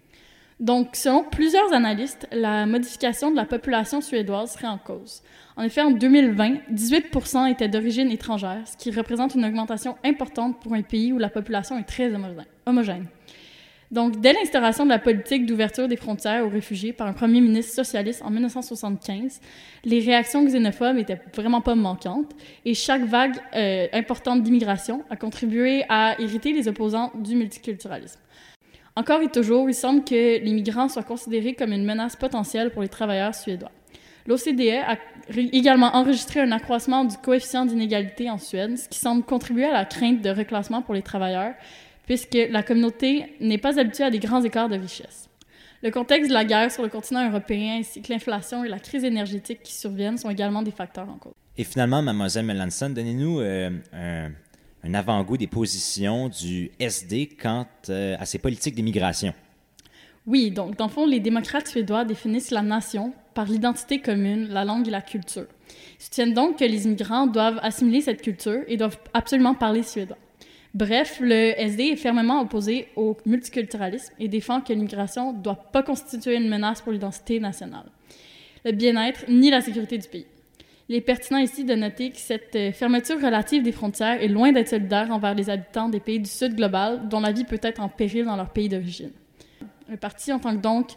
Donc, 0.61 0.95
selon 0.95 1.25
plusieurs 1.25 1.73
analystes, 1.73 2.29
la 2.33 2.67
modification 2.67 3.31
de 3.31 3.37
la 3.37 3.47
population 3.47 4.03
suédoise 4.03 4.53
serait 4.53 4.67
en 4.67 4.77
cause. 4.77 5.23
En 5.57 5.63
effet, 5.63 5.81
en 5.81 5.91
2020, 5.91 6.59
18% 6.71 7.51
étaient 7.51 7.69
d'origine 7.69 8.11
étrangère, 8.11 8.61
ce 8.67 8.77
qui 8.77 8.91
représente 8.91 9.35
une 9.35 9.47
augmentation 9.47 9.97
importante 10.05 10.61
pour 10.61 10.75
un 10.75 10.83
pays 10.83 11.15
où 11.15 11.19
la 11.19 11.31
population 11.31 11.79
est 11.79 11.85
très 11.85 12.13
homogène. 12.67 13.07
Donc, 13.91 14.21
dès 14.21 14.35
l'instauration 14.35 14.85
de 14.85 14.91
la 14.91 15.01
politique 15.01 15.47
d'ouverture 15.47 15.89
des 15.89 15.97
frontières 15.97 16.47
aux 16.47 16.51
réfugiés 16.51 16.93
par 16.93 17.09
un 17.09 17.13
premier 17.13 17.41
ministre 17.41 17.75
socialiste 17.75 18.23
en 18.23 18.31
1975, 18.31 19.41
les 19.85 19.99
réactions 19.99 20.45
xénophobes 20.45 20.99
étaient 20.99 21.21
vraiment 21.35 21.61
pas 21.61 21.75
manquantes 21.75 22.31
et 22.65 22.75
chaque 22.75 23.03
vague 23.03 23.35
euh, 23.57 23.89
importante 23.93 24.43
d'immigration 24.43 25.03
a 25.11 25.17
contribué 25.17 25.85
à 25.89 26.21
irriter 26.21 26.53
les 26.53 26.69
opposants 26.69 27.11
du 27.17 27.35
multiculturalisme. 27.35 28.21
Encore 28.97 29.21
et 29.23 29.29
toujours, 29.29 29.69
il 29.69 29.75
semble 29.75 30.05
que 30.05 30.43
les 30.43 30.53
migrants 30.53 30.89
soient 30.89 31.03
considérés 31.03 31.55
comme 31.55 31.73
une 31.73 31.85
menace 31.85 32.17
potentielle 32.17 32.71
pour 32.71 32.83
les 32.83 32.89
travailleurs 32.89 33.35
suédois. 33.35 33.71
L'OCDE 34.27 34.83
a 34.87 34.97
également 35.37 35.95
enregistré 35.97 36.41
un 36.41 36.53
accroissement 36.53 37.05
du 37.05 37.17
coefficient 37.17 37.67
d'inégalité 37.67 38.31
en 38.31 38.39
Suède, 38.39 38.77
ce 38.77 38.89
qui 38.89 38.99
semble 38.99 39.25
contribuer 39.25 39.65
à 39.65 39.73
la 39.73 39.85
crainte 39.85 40.23
de 40.23 40.31
reclassement 40.31 40.83
pour 40.83 40.95
les 40.95 41.03
travailleurs, 41.03 41.55
puisque 42.07 42.39
la 42.51 42.63
communauté 42.63 43.35
n'est 43.41 43.59
pas 43.59 43.79
habituée 43.79 44.05
à 44.05 44.11
des 44.11 44.19
grands 44.19 44.43
écarts 44.43 44.69
de 44.69 44.77
richesse. 44.77 45.29
Le 45.83 45.91
contexte 45.91 46.29
de 46.29 46.35
la 46.35 46.45
guerre 46.45 46.71
sur 46.71 46.83
le 46.83 46.91
continent 46.91 47.27
européen 47.27 47.79
ainsi 47.81 48.03
que 48.03 48.13
l'inflation 48.13 48.65
et 48.65 48.69
la 48.69 48.79
crise 48.79 49.05
énergétique 49.05 49.61
qui 49.63 49.73
surviennent 49.73 50.19
sont 50.19 50.29
également 50.29 50.63
des 50.63 50.73
facteurs 50.73 51.09
en 51.09 51.17
cause. 51.17 51.33
Et 51.57 51.65
finalement, 51.65 52.03
Mademoiselle 52.03 52.45
Melanson, 52.45 52.91
donnez-nous 52.91 53.41
euh, 53.41 53.71
un 53.93 54.31
un 54.85 54.95
avant-goût 54.95 55.37
des 55.37 55.47
positions 55.47 56.29
du 56.29 56.71
SD 56.79 57.31
quant 57.41 57.67
euh, 57.89 58.17
à 58.19 58.27
ses 58.27 58.39
politiques 58.39 58.75
d'immigration. 58.75 59.35
Oui, 60.27 60.51
donc 60.51 60.77
dans 60.77 60.87
le 60.87 60.91
fond, 60.91 61.07
les 61.07 61.21
démocrates 61.21 61.67
suédois 61.67 62.05
définissent 62.05 62.51
la 62.51 62.63
nation 62.63 63.13
par 63.35 63.47
l'identité 63.47 64.01
commune, 64.01 64.49
la 64.49 64.65
langue 64.65 64.87
et 64.87 64.91
la 64.91 65.01
culture. 65.01 65.47
Ils 65.99 66.05
soutiennent 66.05 66.35
donc 66.35 66.59
que 66.59 66.65
les 66.65 66.85
immigrants 66.85 67.27
doivent 67.27 67.59
assimiler 67.63 68.01
cette 68.01 68.23
culture 68.23 68.63
et 68.69 68.77
doivent 68.77 68.99
absolument 69.15 69.55
parler 69.55 69.83
suédois. 69.83 70.19
Bref, 70.73 71.19
le 71.21 71.59
SD 71.61 71.85
est 71.85 71.97
fermement 71.97 72.41
opposé 72.41 72.89
au 72.95 73.17
multiculturalisme 73.27 74.15
et 74.21 74.29
défend 74.29 74.61
que 74.61 74.73
l'immigration 74.73 75.33
ne 75.33 75.39
doit 75.39 75.57
pas 75.57 75.83
constituer 75.83 76.37
une 76.37 76.49
menace 76.49 76.81
pour 76.81 76.93
l'identité 76.93 77.41
nationale, 77.41 77.87
le 78.65 78.73
bien-être 78.73 79.25
ni 79.29 79.51
la 79.51 79.61
sécurité 79.61 79.99
du 79.99 80.07
pays. 80.07 80.27
Il 80.91 80.97
est 80.97 81.03
pertinent 81.03 81.39
ici 81.39 81.63
de 81.63 81.77
noter 81.77 82.11
que 82.11 82.19
cette 82.19 82.57
euh, 82.57 82.73
fermeture 82.73 83.23
relative 83.23 83.63
des 83.63 83.71
frontières 83.71 84.21
est 84.21 84.27
loin 84.27 84.51
d'être 84.51 84.71
solidaire 84.71 85.13
envers 85.13 85.37
les 85.37 85.49
habitants 85.49 85.89
des 85.89 86.01
pays 86.01 86.19
du 86.19 86.29
Sud 86.29 86.57
global, 86.57 87.09
dont 87.09 87.21
la 87.21 87.31
vie 87.31 87.45
peut 87.45 87.61
être 87.63 87.81
en 87.81 87.89
péril 87.89 88.25
dans 88.25 88.35
leur 88.35 88.51
pays 88.51 88.69
d'origine. 88.69 89.13
Le 89.89 89.97
parti 89.97 90.33
entend 90.33 90.53
donc, 90.53 90.91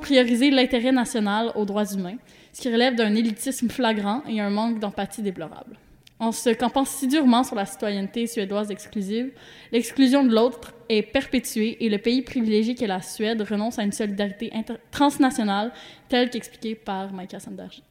prioriser 0.00 0.52
l'intérêt 0.52 0.92
national 0.92 1.50
aux 1.56 1.64
droits 1.64 1.92
humains, 1.92 2.18
ce 2.52 2.60
qui 2.60 2.72
relève 2.72 2.94
d'un 2.94 3.12
élitisme 3.16 3.68
flagrant 3.68 4.22
et 4.28 4.40
un 4.40 4.50
manque 4.50 4.78
d'empathie 4.78 5.22
déplorable. 5.22 5.76
En 6.20 6.30
se 6.30 6.50
campant 6.50 6.84
si 6.84 7.08
durement 7.08 7.42
sur 7.42 7.56
la 7.56 7.66
citoyenneté 7.66 8.28
suédoise 8.28 8.70
exclusive, 8.70 9.32
l'exclusion 9.72 10.22
de 10.22 10.32
l'autre 10.32 10.72
est 10.88 11.02
perpétuée 11.02 11.84
et 11.84 11.88
le 11.88 11.98
pays 11.98 12.22
privilégié 12.22 12.76
qu'est 12.76 12.86
la 12.86 13.02
Suède 13.02 13.42
renonce 13.42 13.80
à 13.80 13.82
une 13.82 13.90
solidarité 13.90 14.52
transnationale 14.92 15.72
telle 16.08 16.30
qu'expliquée 16.30 16.76
par 16.76 17.12
Micah 17.12 17.40
Sanderji. 17.40 17.82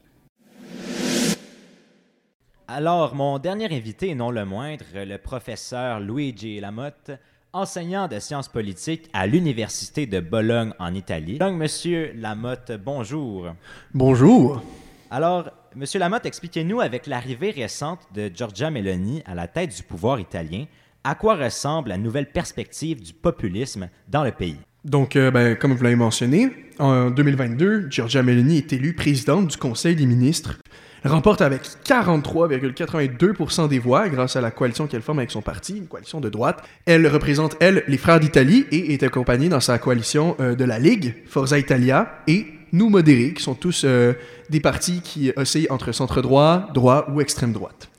Alors, 2.71 3.15
mon 3.15 3.39
dernier 3.39 3.65
invité, 3.75 4.13
non 4.13 4.29
le 4.29 4.45
moindre, 4.45 4.85
le 4.93 5.17
professeur 5.17 5.99
Luigi 5.99 6.59
Lamotte, 6.59 7.09
enseignant 7.51 8.07
de 8.07 8.19
sciences 8.19 8.47
politiques 8.47 9.09
à 9.11 9.25
l'Université 9.25 10.05
de 10.05 10.19
Bologne 10.19 10.71
en 10.77 10.93
Italie. 10.93 11.39
Donc, 11.39 11.55
monsieur 11.55 12.13
Lamotte, 12.15 12.73
bonjour. 12.73 13.47
Bonjour. 13.95 14.61
Alors, 15.09 15.49
monsieur 15.75 15.99
Lamotte, 15.99 16.27
expliquez-nous, 16.27 16.79
avec 16.79 17.07
l'arrivée 17.07 17.49
récente 17.49 18.01
de 18.13 18.29
Giorgia 18.31 18.69
Meloni 18.69 19.23
à 19.25 19.33
la 19.33 19.47
tête 19.47 19.75
du 19.75 19.81
pouvoir 19.81 20.19
italien, 20.19 20.65
à 21.03 21.15
quoi 21.15 21.38
ressemble 21.38 21.89
la 21.89 21.97
nouvelle 21.97 22.31
perspective 22.31 23.01
du 23.01 23.13
populisme 23.13 23.89
dans 24.09 24.23
le 24.23 24.31
pays? 24.31 24.59
Donc, 24.86 25.15
euh, 25.15 25.31
ben, 25.31 25.55
comme 25.55 25.74
vous 25.74 25.83
l'avez 25.83 25.95
mentionné, 25.95 26.50
en 26.79 27.09
2022, 27.09 27.88
Giorgia 27.89 28.24
Meloni 28.24 28.57
est 28.57 28.74
élue 28.74 28.93
présidente 28.93 29.48
du 29.48 29.57
Conseil 29.57 29.95
des 29.95 30.05
ministres 30.05 30.59
remporte 31.05 31.41
avec 31.41 31.62
43,82% 31.86 33.67
des 33.67 33.79
voix 33.79 34.09
grâce 34.09 34.36
à 34.36 34.41
la 34.41 34.51
coalition 34.51 34.88
qu'elle 34.88 35.01
forme 35.01 35.19
avec 35.19 35.31
son 35.31 35.41
parti, 35.41 35.77
une 35.77 35.88
coalition 35.88 36.19
de 36.19 36.29
droite. 36.29 36.62
Elle 36.86 37.07
représente, 37.07 37.55
elle, 37.59 37.83
les 37.88 37.98
Frères 37.98 38.19
d'Italie 38.19 38.65
et 38.71 38.93
est 38.93 39.03
accompagnée 39.03 39.50
dans 39.50 39.59
sa 39.59 39.77
coalition 39.79 40.36
euh, 40.39 40.55
de 40.55 40.65
la 40.65 40.79
Ligue, 40.79 41.15
Forza 41.25 41.57
Italia 41.57 42.19
et 42.27 42.45
Nous 42.74 42.89
Modérés, 42.89 43.33
qui 43.33 43.43
sont 43.43 43.55
tous 43.55 43.83
euh, 43.86 44.13
des 44.50 44.59
partis 44.59 45.01
qui 45.01 45.31
oscillent 45.36 45.69
entre 45.69 45.91
centre-droit, 45.91 46.69
droit 46.74 47.07
ou 47.12 47.21
extrême 47.21 47.53
droite 47.53 47.89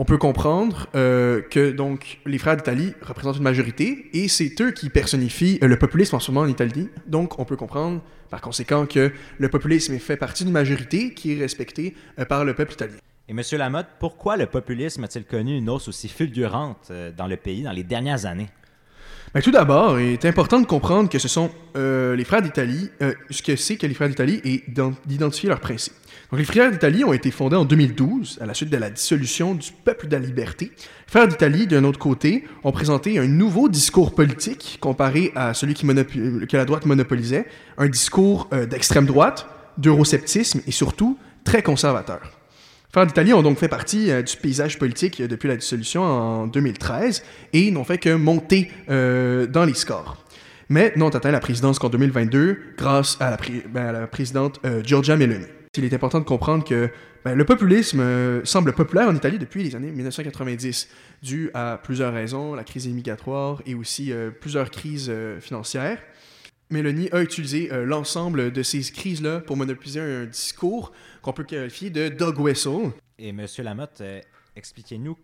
on 0.00 0.04
peut 0.04 0.16
comprendre 0.16 0.86
euh, 0.94 1.42
que 1.42 1.72
donc 1.72 2.20
les 2.24 2.38
frères 2.38 2.56
d'Italie 2.56 2.94
représentent 3.02 3.38
une 3.38 3.42
majorité 3.42 4.08
et 4.12 4.28
c'est 4.28 4.58
eux 4.60 4.70
qui 4.70 4.90
personnifient 4.90 5.58
euh, 5.60 5.66
le 5.66 5.76
populisme 5.76 6.14
en 6.14 6.20
ce 6.20 6.30
moment 6.30 6.46
en 6.46 6.48
Italie. 6.48 6.88
Donc 7.08 7.40
on 7.40 7.44
peut 7.44 7.56
comprendre 7.56 8.00
par 8.30 8.40
conséquent 8.40 8.86
que 8.86 9.12
le 9.38 9.48
populisme 9.48 9.98
fait 9.98 10.16
partie 10.16 10.44
d'une 10.44 10.52
majorité 10.52 11.14
qui 11.14 11.32
est 11.32 11.40
respectée 11.40 11.96
euh, 12.20 12.24
par 12.24 12.44
le 12.44 12.54
peuple 12.54 12.74
italien. 12.74 12.94
Et 13.28 13.32
M. 13.32 13.42
Lamotte, 13.58 13.88
pourquoi 13.98 14.36
le 14.36 14.46
populisme 14.46 15.02
a-t-il 15.02 15.24
connu 15.24 15.58
une 15.58 15.68
hausse 15.68 15.88
aussi 15.88 16.08
fulgurante 16.08 16.92
dans 17.16 17.26
le 17.26 17.36
pays 17.36 17.64
dans 17.64 17.72
les 17.72 17.82
dernières 17.82 18.24
années? 18.24 18.48
Ben, 19.38 19.42
tout 19.42 19.52
d'abord, 19.52 20.00
il 20.00 20.14
est 20.14 20.24
important 20.24 20.58
de 20.58 20.66
comprendre 20.66 21.08
que 21.08 21.20
ce 21.20 21.28
sont 21.28 21.52
les 21.76 22.24
frères 22.24 22.42
d'Italie, 22.42 22.90
ce 23.30 23.40
que 23.40 23.54
c'est 23.54 23.76
que 23.76 23.86
les 23.86 23.94
frères 23.94 24.08
d'Italie 24.08 24.40
et 24.42 24.64
d'identifier 25.06 25.48
leurs 25.48 25.60
principes 25.60 25.94
les 26.36 26.44
Frères 26.44 26.70
d'Italie 26.70 27.04
ont 27.04 27.12
été 27.12 27.30
fondés 27.30 27.56
en 27.56 27.64
2012 27.64 28.38
à 28.40 28.46
la 28.46 28.52
suite 28.52 28.68
de 28.68 28.76
la 28.76 28.90
dissolution 28.90 29.54
du 29.54 29.70
peuple 29.72 30.08
de 30.08 30.16
la 30.16 30.22
liberté. 30.22 30.72
Frères 31.06 31.26
d'Italie, 31.26 31.66
d'un 31.66 31.84
autre 31.84 31.98
côté, 31.98 32.44
ont 32.64 32.72
présenté 32.72 33.18
un 33.18 33.26
nouveau 33.26 33.68
discours 33.68 34.14
politique 34.14 34.78
comparé 34.80 35.32
à 35.34 35.54
celui 35.54 35.74
que 35.74 36.56
la 36.56 36.64
droite 36.66 36.84
monopolisait, 36.84 37.46
un 37.78 37.88
discours 37.88 38.48
euh, 38.52 38.66
d'extrême 38.66 39.06
droite, 39.06 39.46
d'eurosceptisme 39.78 40.60
et 40.66 40.70
surtout 40.70 41.18
très 41.44 41.62
conservateur. 41.62 42.37
Frères 42.90 43.06
d'Italie 43.06 43.34
ont 43.34 43.42
donc 43.42 43.58
fait 43.58 43.68
partie 43.68 44.10
euh, 44.10 44.22
du 44.22 44.36
paysage 44.36 44.78
politique 44.78 45.22
depuis 45.22 45.48
la 45.48 45.56
dissolution 45.56 46.02
en 46.02 46.46
2013 46.46 47.22
et 47.52 47.70
n'ont 47.70 47.84
fait 47.84 47.98
que 47.98 48.14
monter 48.14 48.70
euh, 48.88 49.46
dans 49.46 49.64
les 49.64 49.74
scores 49.74 50.24
mais 50.70 50.92
n'ont 50.96 51.08
atteint 51.08 51.30
la 51.30 51.40
présidence 51.40 51.78
qu'en 51.78 51.88
2022 51.88 52.58
grâce 52.76 53.16
à 53.20 53.30
la, 53.30 53.38
ben, 53.70 54.06
présidente 54.06 54.60
Giorgia 54.84 55.16
Meloni. 55.16 55.46
Il 55.78 55.84
est 55.84 55.94
important 55.94 56.18
de 56.18 56.24
comprendre 56.24 56.62
que 56.62 56.90
ben, 57.24 57.34
le 57.34 57.44
populisme 57.44 58.00
euh, 58.00 58.44
semble 58.44 58.72
populaire 58.72 59.08
en 59.08 59.14
Italie 59.14 59.38
depuis 59.38 59.62
les 59.62 59.76
années 59.76 59.90
1990, 59.90 60.88
dû 61.22 61.50
à 61.52 61.78
plusieurs 61.82 62.12
raisons, 62.12 62.54
la 62.54 62.64
crise 62.64 62.86
immigratoire 62.86 63.60
et 63.66 63.74
aussi 63.74 64.12
euh, 64.12 64.30
plusieurs 64.30 64.70
crises 64.70 65.08
euh, 65.10 65.40
financières. 65.40 65.98
Mélanie 66.70 67.08
a 67.12 67.22
utilisé 67.22 67.70
l'ensemble 67.84 68.52
de 68.52 68.62
ces 68.62 68.80
crises-là 68.82 69.40
pour 69.40 69.56
monopoliser 69.56 70.00
un 70.00 70.26
discours 70.26 70.92
qu'on 71.22 71.32
peut 71.32 71.44
qualifier 71.44 71.90
de 71.90 72.08
dog 72.08 72.38
whistle. 72.38 72.90
Et 73.18 73.30
M. 73.30 73.46
Lamotte, 73.58 74.02
expliquez-nous 74.54 75.16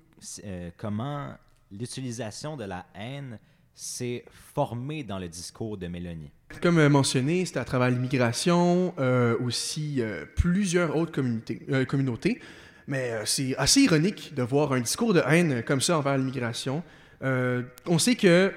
comment 0.77 1.35
l'utilisation 1.71 2.57
de 2.57 2.65
la 2.65 2.87
haine 2.95 3.39
s'est 3.75 4.25
formée 4.55 5.03
dans 5.03 5.19
le 5.19 5.29
discours 5.29 5.77
de 5.77 5.87
Mélanie? 5.87 6.31
Comme 6.63 6.79
euh, 6.79 6.89
mentionné, 6.89 7.45
c'était 7.45 7.59
à 7.59 7.65
travers 7.65 7.91
l'immigration, 7.91 8.95
euh, 8.99 9.37
aussi 9.41 9.97
euh, 9.99 10.25
plusieurs 10.37 10.97
autres 10.97 11.13
communautés. 11.85 12.41
Mais 12.87 13.13
c'est 13.25 13.57
assez 13.57 13.81
ironique 13.81 14.35
de 14.35 14.43
voir 14.43 14.73
un 14.75 14.81
discours 14.81 15.15
de 15.15 15.23
haine 15.27 15.63
comme 15.63 15.81
ça 15.81 15.99
envers 15.99 16.19
l'immigration. 16.19 16.83
On 17.23 17.99
sait 17.99 18.14
que 18.14 18.52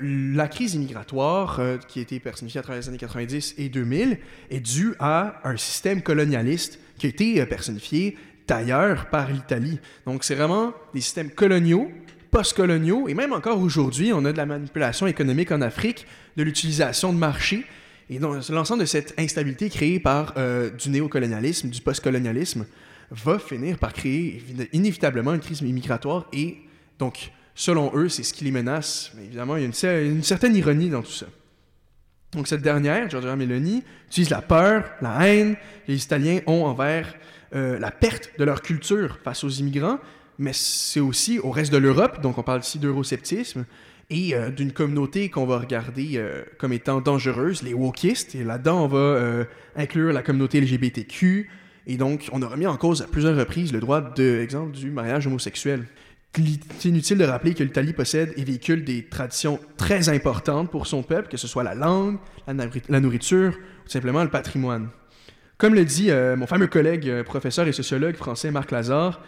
la 0.00 0.48
crise 0.48 0.74
immigratoire, 0.74 1.60
qui 1.88 2.00
a 2.00 2.02
été 2.02 2.20
personnifiée 2.20 2.60
à 2.60 2.62
travers 2.62 2.82
les 2.82 2.88
années 2.88 2.98
90 2.98 3.54
et 3.58 3.68
2000, 3.68 4.18
est 4.50 4.60
due 4.60 4.94
à 4.98 5.40
un 5.44 5.56
système 5.56 6.02
colonialiste 6.02 6.78
qui 6.98 7.06
a 7.06 7.08
été 7.08 7.46
personnifié 7.46 8.16
d'ailleurs 8.46 9.06
par 9.06 9.30
l'Italie. 9.30 9.78
Donc 10.06 10.24
c'est 10.24 10.34
vraiment 10.34 10.74
des 10.92 11.00
systèmes 11.00 11.30
coloniaux 11.30 11.90
post-coloniaux, 12.30 13.08
et 13.08 13.14
même 13.14 13.32
encore 13.32 13.60
aujourd'hui, 13.60 14.12
on 14.12 14.24
a 14.24 14.32
de 14.32 14.36
la 14.36 14.46
manipulation 14.46 15.06
économique 15.06 15.50
en 15.52 15.60
Afrique, 15.60 16.06
de 16.36 16.42
l'utilisation 16.42 17.12
de 17.12 17.18
marchés, 17.18 17.64
et 18.08 18.18
donc 18.18 18.48
l'ensemble 18.48 18.80
de 18.80 18.86
cette 18.86 19.14
instabilité 19.18 19.68
créée 19.68 20.00
par 20.00 20.34
euh, 20.36 20.70
du 20.70 20.90
néocolonialisme, 20.90 21.68
du 21.68 21.80
post-colonialisme, 21.80 22.66
va 23.10 23.38
finir 23.38 23.78
par 23.78 23.92
créer 23.92 24.42
inévitablement 24.72 25.34
une 25.34 25.40
crise 25.40 25.60
immigratoire, 25.60 26.26
et 26.32 26.58
donc, 26.98 27.32
selon 27.54 27.90
eux, 27.94 28.08
c'est 28.08 28.22
ce 28.22 28.32
qui 28.32 28.44
les 28.44 28.50
menace. 28.50 29.12
Mais 29.16 29.24
évidemment, 29.24 29.56
il 29.56 29.62
y 29.62 29.86
a 29.86 30.00
une, 30.00 30.22
certaine 30.22 30.56
ironie 30.56 30.90
dans 30.90 31.02
tout 31.02 31.10
ça. 31.10 31.26
Donc 32.32 32.46
cette 32.46 32.62
dernière, 32.62 33.10
Giorgia 33.10 33.34
Meloni, 33.34 33.82
utilise 34.06 34.30
la 34.30 34.42
peur, 34.42 34.84
la 35.00 35.26
haine 35.26 35.56
que 35.56 35.92
les 35.92 36.02
Italiens 36.02 36.40
ont 36.46 36.64
envers 36.64 37.14
euh, 37.54 37.78
la 37.78 37.90
perte 37.90 38.30
de 38.38 38.44
leur 38.44 38.62
culture 38.62 39.18
face 39.24 39.42
aux 39.42 39.48
immigrants, 39.48 39.98
mais 40.38 40.52
c'est 40.52 41.00
aussi 41.00 41.40
au 41.40 41.50
reste 41.50 41.72
de 41.72 41.78
l'Europe, 41.78 42.20
donc 42.22 42.38
on 42.38 42.42
parle 42.44 42.60
ici 42.60 42.78
d'eurosceptisme, 42.78 43.64
et 44.10 44.34
euh, 44.34 44.50
d'une 44.50 44.72
communauté 44.72 45.28
qu'on 45.28 45.46
va 45.46 45.58
regarder 45.58 46.12
euh, 46.14 46.42
comme 46.58 46.72
étant 46.72 47.00
dangereuse, 47.00 47.62
les 47.62 47.74
wokistes. 47.74 48.36
Et 48.36 48.44
là-dedans, 48.44 48.84
on 48.84 48.88
va 48.88 49.44
inclure 49.74 50.12
la 50.12 50.22
communauté 50.22 50.60
LGBTQ. 50.60 51.50
Et 51.86 51.96
donc, 51.96 52.28
on 52.32 52.42
a 52.42 52.46
remis 52.46 52.66
en 52.66 52.76
cause 52.76 53.02
à 53.02 53.06
plusieurs 53.06 53.36
reprises 53.36 53.72
le 53.72 53.80
droit, 53.80 54.00
de, 54.00 54.40
exemple, 54.40 54.72
du 54.72 54.90
mariage 54.90 55.26
homosexuel. 55.26 55.86
C'est 56.34 56.88
inutile 56.88 57.18
de 57.18 57.24
rappeler 57.24 57.54
que 57.54 57.64
l'Italie 57.64 57.92
possède 57.92 58.32
et 58.36 58.44
véhicule 58.44 58.84
des 58.84 59.04
traditions 59.06 59.58
très 59.76 60.08
importantes 60.08 60.70
pour 60.70 60.86
son 60.86 61.02
peuple, 61.02 61.28
que 61.28 61.36
ce 61.36 61.48
soit 61.48 61.64
la 61.64 61.74
langue, 61.74 62.18
la, 62.46 63.00
nourriture 63.00 63.58
ou 63.84 63.88
simplement 63.88 64.22
le 64.22 64.30
patrimoine. 64.30 64.90
Comme 65.58 65.74
le 65.74 65.84
dit 65.84 66.10
mon 66.36 66.46
fameux 66.46 66.68
collègue, 66.68 67.22
professeur 67.24 67.66
et 67.66 67.72
sociologue 67.72 68.14
français 68.14 68.52
Marc 68.52 68.70
Lazare, 68.70 69.20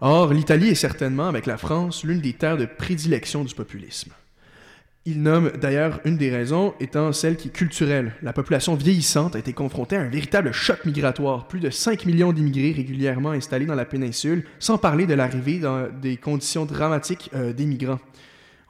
or, 0.00 0.32
l'Italie 0.32 0.68
est 0.68 0.76
certainement, 0.76 1.26
avec 1.26 1.46
la 1.46 1.56
France, 1.56 2.04
l'une 2.04 2.20
des 2.20 2.34
terres 2.34 2.56
de 2.56 2.66
prédilection 2.66 3.42
du 3.42 3.54
populisme. 3.54 4.12
Il 5.06 5.20
nomme 5.20 5.52
d'ailleurs 5.60 6.00
une 6.06 6.16
des 6.16 6.30
raisons 6.30 6.72
étant 6.80 7.12
celle 7.12 7.36
qui 7.36 7.48
est 7.48 7.50
culturelle. 7.50 8.14
La 8.22 8.32
population 8.32 8.74
vieillissante 8.74 9.36
a 9.36 9.38
été 9.38 9.52
confrontée 9.52 9.96
à 9.96 10.00
un 10.00 10.08
véritable 10.08 10.50
choc 10.52 10.86
migratoire. 10.86 11.46
Plus 11.46 11.60
de 11.60 11.68
5 11.68 12.06
millions 12.06 12.32
d'immigrés 12.32 12.72
régulièrement 12.72 13.32
installés 13.32 13.66
dans 13.66 13.74
la 13.74 13.84
péninsule, 13.84 14.44
sans 14.58 14.78
parler 14.78 15.06
de 15.06 15.12
l'arrivée 15.12 15.58
dans 15.58 15.90
des 15.90 16.16
conditions 16.16 16.64
dramatiques 16.64 17.28
euh, 17.34 17.52
des 17.52 17.66
migrants. 17.66 18.00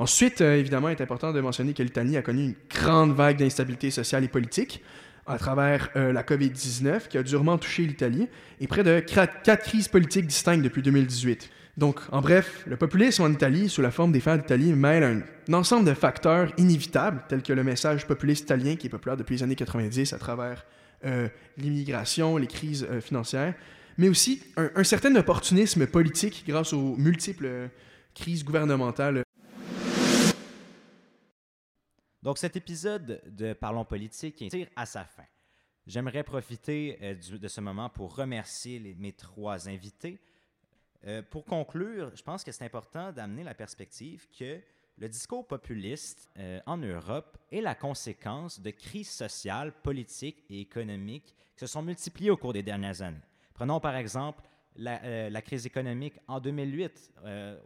Ensuite, 0.01 0.41
euh, 0.41 0.57
évidemment, 0.57 0.89
il 0.89 0.97
est 0.99 1.03
important 1.03 1.33
de 1.33 1.41
mentionner 1.41 1.73
que 1.73 1.85
l'Italie 1.85 2.17
a 2.17 2.23
connu 2.23 2.43
une 2.47 2.55
grande 2.69 3.15
vague 3.15 3.37
d'instabilité 3.37 3.93
sociale 3.93 4.25
et 4.25 4.29
politique 4.29 4.83
à 5.29 5.39
travers 5.39 5.91
euh, 5.95 6.13
la 6.13 6.25
COVID-19 6.25 7.07
qui 7.07 7.17
a 7.17 7.23
durement 7.23 7.59
touché 7.59 7.85
l'Italie 7.85 8.27
et 8.61 8.67
près 8.67 8.83
de 8.83 8.99
quatre 8.99 9.63
crises 9.63 9.87
politiques 9.87 10.27
distinctes 10.27 10.65
depuis 10.65 10.83
2018. 10.83 11.49
Donc, 11.77 12.01
en 12.13 12.21
bref, 12.21 12.63
le 12.67 12.77
populisme 12.77 13.23
en 13.23 13.31
Italie, 13.31 13.69
sous 13.69 13.83
la 13.83 13.91
forme 13.91 14.13
des 14.13 14.21
frères 14.21 14.39
d'Italie, 14.39 14.73
mêle 14.73 15.25
un, 15.49 15.55
ensemble 15.55 15.85
de 15.85 15.95
facteurs 15.95 16.53
inévitables, 16.57 17.25
tels 17.29 17.43
que 17.43 17.53
le 17.53 17.65
message 17.65 18.07
populiste 18.07 18.45
italien 18.45 18.77
qui 18.77 18.87
est 18.87 18.91
populaire 18.91 19.17
depuis 19.17 19.37
les 19.37 19.43
années 19.43 19.57
90 19.57 20.13
à 20.13 20.19
travers 20.19 20.65
euh, 21.05 21.29
l'immigration, 21.57 22.37
les 22.37 22.47
crises 22.47 22.87
euh, 22.89 23.01
financières, 23.01 23.55
mais 23.99 24.09
aussi 24.09 24.41
un, 24.57 24.85
certain 24.85 25.15
opportunisme 25.17 25.87
politique 25.89 26.45
grâce 26.47 26.73
aux 26.73 26.95
multiples 26.97 27.47
euh, 27.47 27.69
crises 28.15 28.45
gouvernementales. 28.45 29.25
Donc, 32.23 32.39
cet 32.39 32.55
épisode 32.55 33.21
de 33.27 33.53
Parlons 33.53 33.85
politique 33.85 34.49
tire 34.49 34.69
à 34.77 34.87
sa 34.87 35.05
fin. 35.05 35.25
J'aimerais 35.89 36.23
profiter 36.23 36.99
de 37.21 37.49
ce 37.49 37.61
moment 37.61 37.91
pour 37.91 38.15
remercier 38.15 38.97
mes 38.99 39.13
trois 39.13 39.69
invités. 39.69 40.19
Euh, 41.07 41.23
pour 41.23 41.45
conclure, 41.45 42.11
je 42.15 42.23
pense 42.23 42.43
que 42.43 42.53
c'est 42.53 42.65
important 42.65 43.13
d'amener 43.13 43.45
la 43.45 43.55
perspective 43.55 44.27
que 44.39 44.61
le 44.97 45.09
discours 45.09 45.47
populiste 45.47 46.31
euh, 46.39 46.61
en 46.67 46.79
Europe 46.79 47.37
est 47.51 47.61
la 47.61 47.75
conséquence 47.75 48.61
de 48.61 48.71
crises 48.71 49.11
sociales, 49.11 49.73
politiques 49.83 50.45
et 50.49 50.61
économiques 50.61 51.35
qui 51.57 51.61
se 51.61 51.67
sont 51.67 51.83
multipliées 51.83 52.31
au 52.31 52.37
cours 52.37 52.53
des 52.53 52.63
dernières 52.63 53.03
années. 53.03 53.21
Prenons 53.53 53.81
par 53.81 53.97
exemple 53.97 54.43
la, 54.77 55.03
euh, 55.05 55.41
crise 55.41 55.67
économique 55.67 56.15
en 56.27 56.41
2008, 56.41 57.13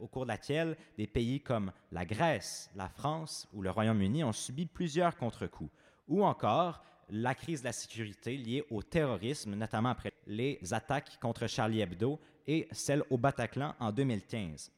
au 0.01 0.07
cours 0.09 0.25
de 0.25 0.29
laquelle 0.29 0.77
des 0.97 1.07
pays 1.07 1.41
comme 1.41 1.73
la 1.93 2.05
Grèce, 2.05 2.71
la 2.75 2.89
France 2.89 3.49
ou 3.53 3.63
le 3.63 3.71
Royaume-Uni 3.71 4.25
ont 4.25 4.33
subi 4.33 4.67
plusieurs 4.67 5.17
contre-coups, 5.17 5.71
ou 6.09 6.25
encore 6.25 6.83
la 7.11 7.35
crise 7.35 7.61
de 7.61 7.67
la 7.67 7.73
sécurité 7.73 8.37
liée 8.37 8.65
au 8.71 8.83
terrorisme, 8.83 9.55
notamment 9.55 9.91
après 9.91 10.13
les 10.27 10.59
attaques 10.73 11.19
contre 11.21 11.47
Charlie 11.47 11.81
Hebdo 11.81 12.21
et 12.47 12.69
celle 12.73 13.03
au 13.11 13.19
Bataclan 13.19 13.75
en 13.79 13.93
2015. 13.93 14.71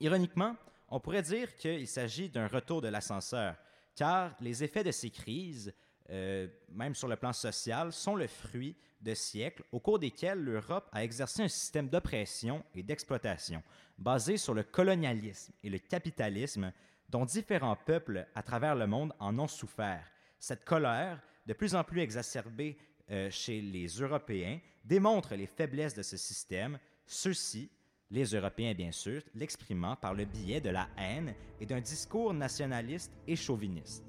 Ironiquement, 0.00 0.56
on 0.88 1.00
pourrait 1.00 1.22
dire 1.22 1.54
qu'il 1.56 1.86
s'agit 1.86 2.28
d'un 2.28 2.46
retour 2.46 2.80
de 2.80 2.88
l'ascenseur, 2.88 3.56
car 3.94 4.34
les 4.40 4.64
effets 4.64 4.84
de 4.84 4.90
ces 4.90 5.10
crises, 5.10 5.72
euh, 6.10 6.48
même 6.70 6.94
sur 6.94 7.08
le 7.08 7.16
plan 7.16 7.32
social, 7.32 7.92
sont 7.92 8.16
le 8.16 8.26
fruit 8.26 8.76
de 9.00 9.14
siècles 9.14 9.62
au 9.72 9.80
cours 9.80 9.98
desquels 9.98 10.38
l'Europe 10.38 10.88
a 10.92 11.04
exercé 11.04 11.42
un 11.42 11.48
système 11.48 11.88
d'oppression 11.88 12.62
et 12.74 12.82
d'exploitation 12.82 13.62
basé 13.98 14.36
sur 14.36 14.54
le 14.54 14.62
colonialisme 14.62 15.52
et 15.62 15.70
le 15.70 15.78
capitalisme 15.78 16.72
dont 17.08 17.24
différents 17.24 17.76
peuples 17.76 18.26
à 18.34 18.42
travers 18.42 18.74
le 18.74 18.86
monde 18.86 19.14
en 19.18 19.38
ont 19.38 19.48
souffert. 19.48 20.04
Cette 20.38 20.64
colère, 20.64 21.20
de 21.50 21.54
plus 21.54 21.74
en 21.74 21.82
plus 21.82 22.00
exacerbée 22.00 22.76
euh, 23.10 23.28
chez 23.28 23.60
les 23.60 23.88
Européens, 23.88 24.60
démontre 24.84 25.34
les 25.34 25.48
faiblesses 25.48 25.94
de 25.94 26.02
ce 26.02 26.16
système 26.16 26.78
ceux-ci, 27.06 27.68
les 28.12 28.22
Européens 28.36 28.72
bien 28.72 28.92
sûr, 28.92 29.20
l'exprimant 29.34 29.96
par 29.96 30.14
le 30.14 30.26
biais 30.26 30.60
de 30.60 30.70
la 30.70 30.86
haine 30.96 31.34
et 31.60 31.66
d'un 31.66 31.80
discours 31.80 32.32
nationaliste 32.32 33.10
et 33.26 33.34
chauviniste. 33.34 34.04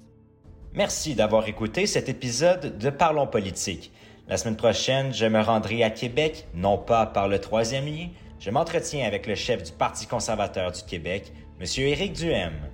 Merci 0.72 1.16
d'avoir 1.16 1.48
écouté 1.48 1.86
cet 1.86 2.08
épisode 2.08 2.78
de 2.78 2.90
Parlons 2.90 3.26
politique. 3.26 3.90
La 4.28 4.36
semaine 4.36 4.56
prochaine, 4.56 5.12
je 5.12 5.26
me 5.26 5.40
rendrai 5.40 5.82
à 5.82 5.90
Québec, 5.90 6.46
non 6.54 6.78
pas 6.78 7.06
par 7.06 7.26
le 7.26 7.40
troisième 7.40 7.86
lien, 7.86 8.10
je 8.38 8.50
m'entretiens 8.50 9.04
avec 9.04 9.26
le 9.26 9.34
chef 9.34 9.64
du 9.64 9.72
Parti 9.72 10.06
conservateur 10.06 10.70
du 10.70 10.84
Québec, 10.84 11.32
M. 11.58 11.66
Éric 11.78 12.12
Duhem. 12.12 12.71